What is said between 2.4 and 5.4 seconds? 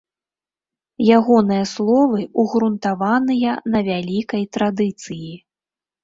ўгрунтаваныя на вялікай традыцыі.